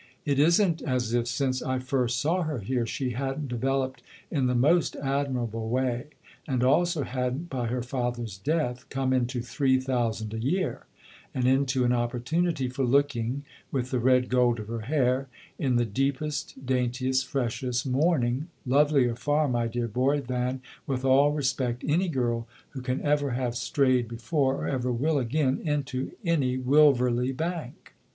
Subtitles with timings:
[0.25, 4.55] It isn't as if, since I first saw her here, she hadn't developed in the
[4.55, 6.05] most admirable way,
[6.47, 10.87] and also hadn't, by her father's death, come into three thousand a year
[11.35, 15.27] and into an opportunity for looking, with the red gold of her hair,
[15.59, 21.83] in the deepest, daintiest, freshest mourning, lovelier far, my dear boy, than, with all respect,
[21.87, 27.31] any girl who can ever have strayed before, or ever will again, into any Wilverley
[27.37, 27.93] bank.